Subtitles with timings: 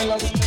[0.00, 0.39] Melody.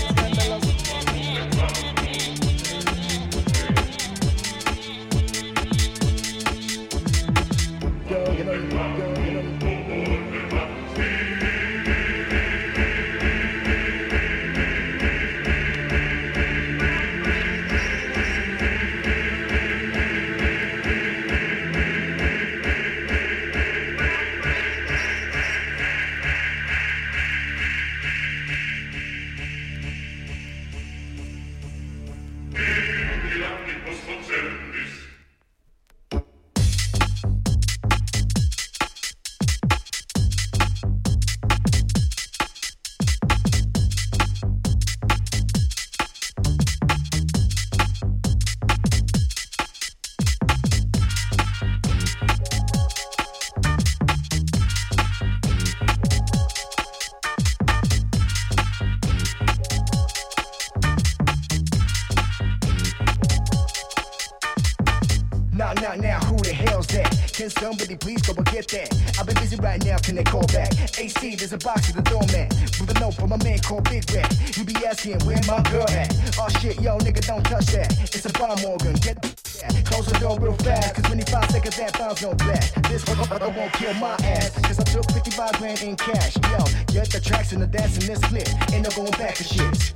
[65.81, 67.09] Right now, who the hell's that?
[67.33, 68.89] Can somebody please go and get that?
[69.19, 70.71] I've been busy right now, can they call back?
[70.99, 72.53] AC, there's a box at the doormat.
[72.79, 74.29] With a note from my man called Big Rat.
[74.57, 76.11] You be asking where my girl at?
[76.37, 77.91] Oh shit, yo, nigga, don't touch that.
[78.01, 78.93] It's a bomb organ.
[78.95, 79.85] Get that.
[79.85, 82.75] Close the door real fast, cause 25 seconds that bounce no blast.
[82.89, 86.35] This motherfucker won't kill my ass, cause I took 55 grand in cash.
[86.35, 86.59] Yo,
[86.91, 88.47] get the tracks and the dance in this clip.
[88.73, 89.93] Ain't no going back to shit.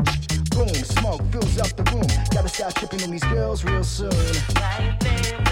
[0.52, 2.08] Boom, smoke fills up the room.
[2.34, 4.12] Gotta start tripping on these girls real soon.
[4.56, 5.47] Why you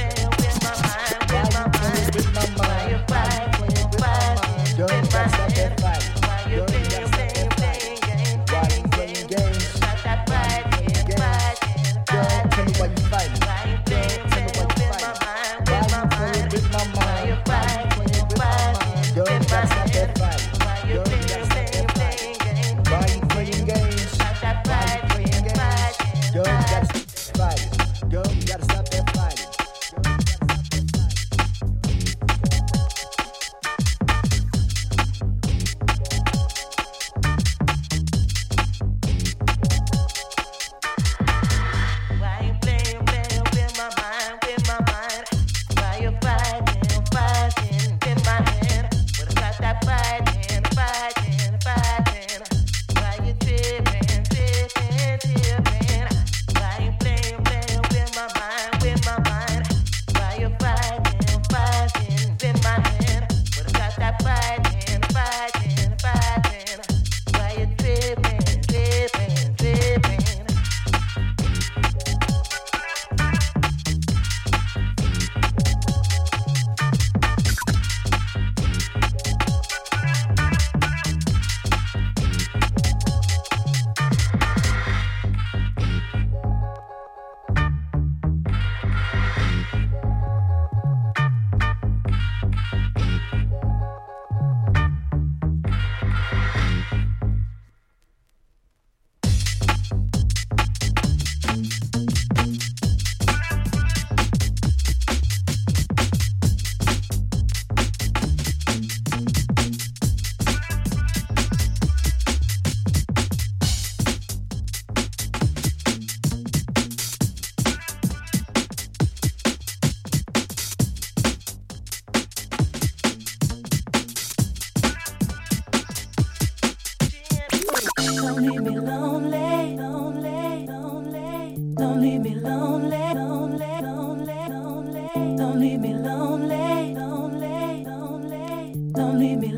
[1.36, 3.35] I Fire, fire, fire, fire, fire.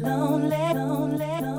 [0.08, 1.57] lonely, lonely, lonely.